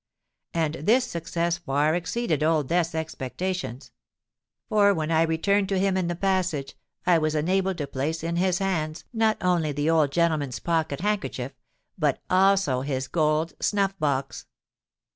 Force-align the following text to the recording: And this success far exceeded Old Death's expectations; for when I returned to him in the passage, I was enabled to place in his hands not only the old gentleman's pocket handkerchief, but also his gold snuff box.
And 0.55 0.73
this 0.81 1.05
success 1.05 1.59
far 1.59 1.93
exceeded 1.93 2.41
Old 2.41 2.67
Death's 2.69 2.95
expectations; 2.95 3.91
for 4.67 4.95
when 4.95 5.11
I 5.11 5.21
returned 5.21 5.69
to 5.69 5.77
him 5.77 5.95
in 5.95 6.07
the 6.07 6.15
passage, 6.15 6.75
I 7.05 7.19
was 7.19 7.35
enabled 7.35 7.77
to 7.77 7.85
place 7.85 8.23
in 8.23 8.37
his 8.37 8.57
hands 8.57 9.05
not 9.13 9.37
only 9.41 9.71
the 9.71 9.91
old 9.91 10.11
gentleman's 10.11 10.57
pocket 10.57 11.01
handkerchief, 11.01 11.51
but 11.99 12.19
also 12.31 12.81
his 12.81 13.07
gold 13.07 13.53
snuff 13.61 13.95
box. 13.99 14.47